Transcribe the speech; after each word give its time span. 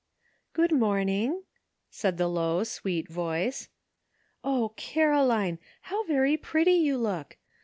*' 0.31 0.41
Good 0.53 0.71
morning," 0.71 1.43
said 1.91 2.17
the 2.17 2.27
low 2.27 2.63
sweet 2.63 3.07
voice." 3.07 3.69
O, 4.43 4.69
Caroline! 4.75 5.59
how 5.81 6.05
very 6.07 6.37
pretty 6.37 6.73
you 6.73 6.97
look. 6.97 7.37